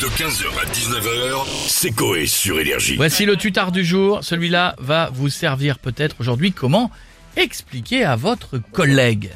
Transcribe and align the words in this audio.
De 0.00 0.06
15h 0.06 0.46
à 0.60 0.64
19h, 0.72 1.44
c'est 1.66 1.90
Coé 1.90 2.26
sur 2.26 2.60
Énergie. 2.60 2.94
Voici 2.96 3.26
le 3.26 3.36
tutard 3.36 3.72
du 3.72 3.84
jour. 3.84 4.22
Celui-là 4.22 4.76
va 4.78 5.10
vous 5.12 5.28
servir 5.28 5.80
peut-être 5.80 6.14
aujourd'hui 6.20 6.52
comment 6.52 6.90
expliquer 7.36 8.04
à 8.04 8.14
votre 8.14 8.58
collègue 8.58 9.30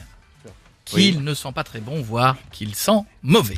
qu'il 0.85 1.25
ne 1.25 1.35
sent 1.35 1.49
pas 1.53 1.65
très 1.65 1.81
bon, 1.81 2.01
voire 2.01 2.37
qu'il 2.53 2.75
sent 2.77 3.01
mauvais. 3.23 3.57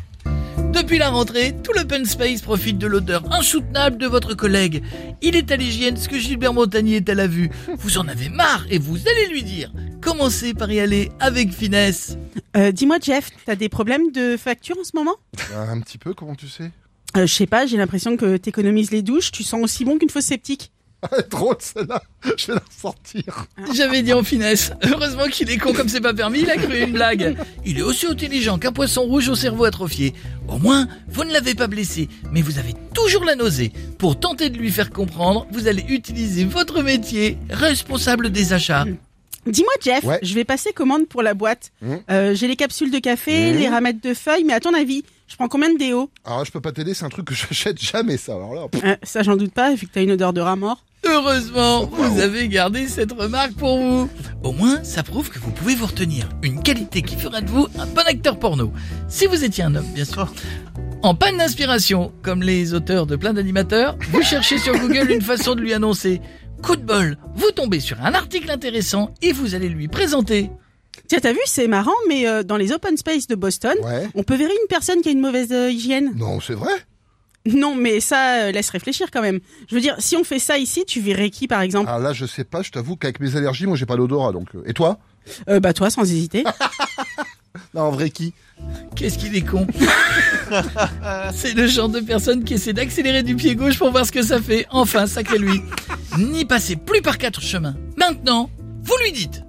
Depuis 0.72 0.96
la 0.98 1.10
rentrée, 1.10 1.54
tout 1.62 1.72
l'open 1.74 2.06
space 2.06 2.40
profite 2.40 2.78
de 2.78 2.86
l'odeur 2.86 3.30
insoutenable 3.32 3.98
de 3.98 4.06
votre 4.06 4.32
collègue. 4.34 4.82
Il 5.20 5.36
est 5.36 5.50
à 5.52 5.56
l'hygiène 5.56 5.96
ce 5.98 6.08
que 6.08 6.18
Gilbert 6.18 6.54
Montagnier 6.54 6.96
est 6.96 7.08
à 7.10 7.14
la 7.14 7.26
vue. 7.26 7.50
Vous 7.76 7.98
en 7.98 8.08
avez 8.08 8.30
marre 8.30 8.64
et 8.70 8.78
vous 8.78 8.96
allez 8.96 9.28
lui 9.28 9.42
dire. 9.42 9.70
Commencez 10.00 10.54
par 10.54 10.70
y 10.72 10.80
aller 10.80 11.10
avec 11.20 11.52
finesse? 11.52 12.16
Euh, 12.56 12.72
Dis-moi 12.72 12.96
Jeff, 13.02 13.28
t'as 13.44 13.56
des 13.56 13.68
problèmes 13.68 14.10
de 14.12 14.36
facture 14.38 14.76
en 14.80 14.84
ce 14.84 14.92
moment? 14.94 15.16
Euh, 15.52 15.68
Un 15.68 15.80
petit 15.80 15.98
peu, 15.98 16.14
comment 16.14 16.34
tu 16.34 16.48
sais? 16.48 16.70
Je 17.16 17.26
sais 17.26 17.46
pas, 17.46 17.66
j'ai 17.66 17.76
l'impression 17.76 18.16
que 18.16 18.36
t'économises 18.36 18.90
les 18.90 19.02
douches, 19.02 19.30
tu 19.30 19.42
sens 19.42 19.62
aussi 19.62 19.84
bon 19.84 19.98
qu'une 19.98 20.10
fausse 20.10 20.24
sceptique. 20.26 20.70
Ah, 21.12 21.20
Drôle 21.28 21.56
celle-là, 21.58 22.02
je 22.38 22.46
vais 22.46 22.54
la 22.54 22.62
ressortir. 22.66 23.44
J'avais 23.74 24.00
dit 24.00 24.14
en 24.14 24.22
finesse. 24.22 24.72
Heureusement 24.90 25.26
qu'il 25.26 25.50
est 25.50 25.58
con 25.58 25.74
comme 25.74 25.86
c'est 25.90 26.00
pas 26.00 26.14
permis, 26.14 26.40
il 26.40 26.50
a 26.50 26.56
cru 26.56 26.78
une 26.80 26.92
blague. 26.94 27.36
Il 27.66 27.78
est 27.78 27.82
aussi 27.82 28.06
intelligent 28.06 28.58
qu'un 28.58 28.72
poisson 28.72 29.02
rouge 29.02 29.28
au 29.28 29.34
cerveau 29.34 29.64
atrophié. 29.66 30.14
Au 30.48 30.56
moins, 30.56 30.88
vous 31.08 31.24
ne 31.24 31.32
l'avez 31.34 31.54
pas 31.54 31.66
blessé, 31.66 32.08
mais 32.32 32.40
vous 32.40 32.58
avez 32.58 32.72
toujours 32.94 33.26
la 33.26 33.36
nausée. 33.36 33.70
Pour 33.98 34.18
tenter 34.18 34.48
de 34.48 34.56
lui 34.56 34.70
faire 34.70 34.88
comprendre, 34.88 35.46
vous 35.52 35.68
allez 35.68 35.84
utiliser 35.90 36.46
votre 36.46 36.82
métier, 36.82 37.36
responsable 37.50 38.30
des 38.30 38.54
achats. 38.54 38.86
Dis-moi 39.46 39.72
Jeff, 39.82 40.04
Ouais. 40.04 40.18
je 40.22 40.34
vais 40.34 40.44
passer 40.44 40.72
commande 40.72 41.06
pour 41.06 41.22
la 41.22 41.34
boîte. 41.34 41.70
Mhm. 41.82 42.00
Euh, 42.10 42.34
j'ai 42.34 42.48
les 42.48 42.56
capsules 42.56 42.90
de 42.90 42.98
café, 42.98 43.52
Mhm. 43.52 43.58
les 43.58 43.68
ramettes 43.68 44.02
de 44.02 44.14
feuilles, 44.14 44.44
mais 44.44 44.54
à 44.54 44.60
ton 44.60 44.72
avis, 44.74 45.04
je 45.28 45.36
prends 45.36 45.48
combien 45.48 45.72
de 45.72 45.78
déo? 45.78 46.10
Alors 46.24 46.38
là, 46.38 46.44
je 46.44 46.50
peux 46.50 46.60
pas 46.60 46.72
t'aider, 46.72 46.94
c'est 46.94 47.04
un 47.04 47.08
truc 47.10 47.26
que 47.26 47.34
j'achète 47.34 47.80
jamais, 47.80 48.16
ça. 48.16 48.34
Alors 48.34 48.54
là, 48.54 48.66
Euh, 48.84 48.96
Ça 49.02 49.22
j'en 49.22 49.36
doute 49.36 49.52
pas, 49.52 49.74
vu 49.74 49.86
que 49.86 49.92
t'as 49.92 50.02
une 50.02 50.12
odeur 50.12 50.32
de 50.32 50.40
rat 50.40 50.56
mort. 50.56 50.84
Heureusement, 51.06 51.84
vous 51.84 52.18
avez 52.20 52.48
gardé 52.48 52.88
cette 52.88 53.12
remarque 53.12 53.52
pour 53.52 53.78
vous. 53.78 54.08
Au 54.42 54.52
moins, 54.52 54.82
ça 54.84 55.02
prouve 55.02 55.28
que 55.28 55.38
vous 55.38 55.50
pouvez 55.50 55.74
vous 55.74 55.84
retenir. 55.86 56.28
Une 56.42 56.62
qualité 56.62 57.02
qui 57.02 57.16
fera 57.16 57.42
de 57.42 57.50
vous 57.50 57.68
un 57.78 57.84
bon 57.86 58.02
acteur 58.06 58.38
porno. 58.38 58.72
Si 59.08 59.26
vous 59.26 59.44
étiez 59.44 59.64
un 59.64 59.74
homme, 59.74 59.86
bien 59.94 60.06
sûr. 60.06 60.32
En 61.02 61.14
panne 61.14 61.36
d'inspiration, 61.36 62.10
comme 62.22 62.42
les 62.42 62.72
auteurs 62.72 63.06
de 63.06 63.16
plein 63.16 63.34
d'animateurs, 63.34 63.96
vous 64.10 64.22
cherchez 64.22 64.56
sur 64.56 64.78
Google 64.78 65.10
une 65.10 65.20
façon 65.20 65.54
de 65.54 65.60
lui 65.60 65.74
annoncer. 65.74 66.22
Coup 66.64 66.76
de 66.76 66.82
bol, 66.82 67.18
vous 67.34 67.50
tombez 67.50 67.78
sur 67.78 68.00
un 68.02 68.14
article 68.14 68.50
intéressant 68.50 69.12
et 69.20 69.32
vous 69.32 69.54
allez 69.54 69.68
lui 69.68 69.86
présenter. 69.88 70.50
Tiens, 71.08 71.18
t'as 71.20 71.32
vu, 71.32 71.40
c'est 71.44 71.66
marrant, 71.68 71.92
mais 72.08 72.26
euh, 72.26 72.42
dans 72.42 72.56
les 72.56 72.72
open 72.72 72.96
space 72.96 73.26
de 73.26 73.34
Boston, 73.34 73.74
ouais. 73.82 74.08
on 74.14 74.22
peut 74.22 74.34
verrer 74.36 74.52
une 74.52 74.68
personne 74.68 75.02
qui 75.02 75.10
a 75.10 75.12
une 75.12 75.20
mauvaise 75.20 75.52
euh, 75.52 75.70
hygiène. 75.70 76.12
Non, 76.16 76.40
c'est 76.40 76.54
vrai 76.54 76.72
Non, 77.46 77.74
mais 77.74 78.00
ça 78.00 78.44
euh, 78.46 78.50
laisse 78.52 78.70
réfléchir 78.70 79.10
quand 79.10 79.20
même. 79.20 79.40
Je 79.68 79.74
veux 79.74 79.82
dire, 79.82 79.96
si 79.98 80.16
on 80.16 80.24
fait 80.24 80.38
ça 80.38 80.56
ici, 80.56 80.84
tu 80.86 81.00
verrais 81.02 81.28
qui 81.28 81.48
par 81.48 81.60
exemple? 81.60 81.88
Alors 81.88 82.00
là, 82.00 82.14
je 82.14 82.24
sais 82.24 82.44
pas, 82.44 82.62
je 82.62 82.70
t'avoue 82.70 82.96
qu'avec 82.96 83.20
mes 83.20 83.36
allergies, 83.36 83.66
moi, 83.66 83.76
j'ai 83.76 83.86
pas 83.86 83.96
d'odorat, 83.96 84.32
donc... 84.32 84.48
euh, 84.54 84.62
Et 84.66 84.72
toi? 84.72 84.98
Euh, 85.50 85.60
Bah 85.60 85.74
toi, 85.74 85.90
sans 85.90 86.02
hésiter. 86.02 86.44
Non, 87.72 87.82
en 87.82 87.90
vrai, 87.90 88.10
qui? 88.10 88.32
Qu'est-ce 88.96 89.16
qu'il 89.18 89.36
est 89.36 89.42
con? 89.42 89.66
C'est 91.34 91.54
le 91.54 91.66
genre 91.66 91.88
de 91.88 92.00
personne 92.00 92.44
qui 92.44 92.54
essaie 92.54 92.72
d'accélérer 92.72 93.22
du 93.22 93.36
pied 93.36 93.54
gauche 93.54 93.78
pour 93.78 93.90
voir 93.90 94.06
ce 94.06 94.12
que 94.12 94.22
ça 94.22 94.40
fait. 94.40 94.66
Enfin, 94.70 95.06
sacré 95.06 95.38
lui. 95.38 95.60
N'y 96.18 96.44
passez 96.44 96.76
plus 96.76 97.02
par 97.02 97.18
quatre 97.18 97.40
chemins. 97.40 97.74
Maintenant, 97.96 98.50
vous 98.82 98.94
lui 99.02 99.12
dites. 99.12 99.42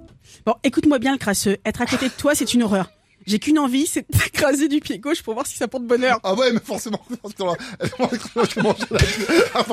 Bon, 0.44 0.54
écoute-moi 0.62 0.98
bien 0.98 1.12
le 1.12 1.18
crasseux. 1.18 1.56
Être 1.64 1.82
à 1.82 1.86
côté 1.86 2.06
de 2.08 2.14
toi, 2.16 2.34
c'est 2.34 2.54
une 2.54 2.62
horreur. 2.62 2.90
J'ai 3.26 3.40
qu'une 3.40 3.58
envie, 3.58 3.86
c'est 3.86 4.06
de 4.08 4.16
t'écraser 4.16 4.68
du 4.68 4.78
pied 4.78 5.00
gauche 5.00 5.20
pour 5.20 5.34
voir 5.34 5.48
si 5.48 5.56
ça 5.56 5.66
porte 5.66 5.82
bonheur. 5.84 6.20
Ah 6.22 6.34
ouais, 6.34 6.52
mais 6.52 6.60
forcément, 6.64 7.00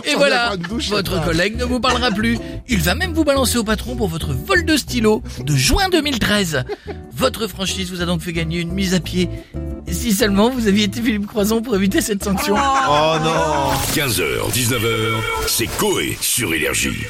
Et 0.05 0.15
voilà, 0.15 0.55
votre 0.89 1.23
collègue 1.23 1.55
ne 1.57 1.63
vous 1.63 1.79
parlera 1.79 2.09
plus. 2.09 2.39
Il 2.67 2.81
va 2.81 2.95
même 2.95 3.13
vous 3.13 3.23
balancer 3.23 3.59
au 3.59 3.63
patron 3.63 3.95
pour 3.95 4.07
votre 4.07 4.33
vol 4.33 4.65
de 4.65 4.75
stylo 4.75 5.21
de 5.39 5.55
juin 5.55 5.89
2013. 5.89 6.63
Votre 7.11 7.47
franchise 7.47 7.91
vous 7.91 8.01
a 8.01 8.05
donc 8.05 8.21
fait 8.21 8.33
gagner 8.33 8.59
une 8.59 8.71
mise 8.71 8.95
à 8.95 8.99
pied. 8.99 9.29
Si 9.93 10.11
seulement 10.11 10.49
vous 10.49 10.67
aviez 10.67 10.85
été 10.85 11.01
Philippe 11.01 11.27
Croison 11.27 11.61
pour 11.61 11.75
éviter 11.75 12.01
cette 12.01 12.23
sanction. 12.23 12.55
15h, 12.55 14.51
19h, 14.51 15.21
c'est 15.47 15.67
Coé 15.77 16.17
sur 16.19 16.53
Énergie. 16.53 17.05